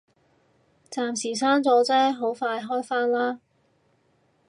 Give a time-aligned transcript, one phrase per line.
[0.89, 3.39] 暫時閂咗啫，好快開返啦